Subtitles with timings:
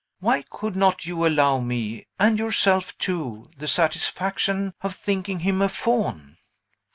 [0.19, 5.69] Why could not you allow me and yourself, too the satisfaction of thinking him a
[5.69, 6.37] Faun?"